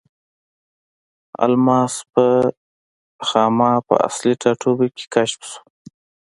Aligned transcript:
الماس 1.45 1.93
په 2.13 2.25
خاما 3.27 3.71
په 3.87 3.95
اصلي 4.07 4.33
ټاټوبي 4.41 4.89
کې 4.97 5.05
کشف 5.15 5.41
شو. 5.51 5.61